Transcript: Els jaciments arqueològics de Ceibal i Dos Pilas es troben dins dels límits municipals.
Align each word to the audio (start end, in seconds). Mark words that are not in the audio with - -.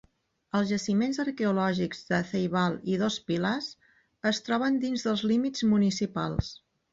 Els 0.59 0.69
jaciments 0.69 1.19
arqueològics 1.23 2.01
de 2.07 2.21
Ceibal 2.29 2.77
i 2.93 2.97
Dos 3.01 3.17
Pilas 3.27 3.67
es 4.31 4.41
troben 4.49 4.81
dins 4.87 5.05
dels 5.09 5.25
límits 5.35 5.69
municipals. 5.77 6.51